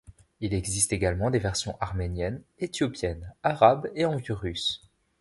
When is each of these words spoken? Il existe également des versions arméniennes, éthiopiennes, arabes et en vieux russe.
Il 0.39 0.55
existe 0.55 0.93
également 0.93 1.29
des 1.29 1.37
versions 1.37 1.77
arméniennes, 1.79 2.41
éthiopiennes, 2.57 3.35
arabes 3.43 3.87
et 3.93 4.03
en 4.05 4.15
vieux 4.17 4.33
russe. 4.33 4.81